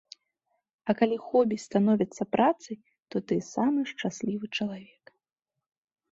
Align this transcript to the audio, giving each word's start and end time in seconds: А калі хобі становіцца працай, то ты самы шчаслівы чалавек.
А 0.91 0.93
калі 0.99 1.17
хобі 1.25 1.55
становіцца 1.65 2.23
працай, 2.35 2.77
то 3.15 3.21
ты 3.31 3.35
самы 3.53 3.79
шчаслівы 3.91 4.45
чалавек. 4.57 5.13